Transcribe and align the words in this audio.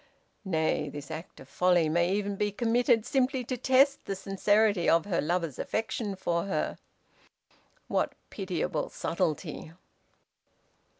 Nay, 0.45 0.89
this 0.89 1.11
act 1.11 1.39
of 1.39 1.47
folly 1.47 1.87
may 1.87 2.11
even 2.11 2.35
be 2.35 2.51
committed 2.51 3.05
simply 3.05 3.43
to 3.43 3.55
test 3.55 4.03
the 4.05 4.15
sincerity 4.15 4.89
of 4.89 5.05
her 5.05 5.21
lover's 5.21 5.59
affection 5.59 6.15
for 6.15 6.45
her. 6.45 6.79
What 7.87 8.13
pitiable 8.31 8.89
subtlety! 8.89 9.73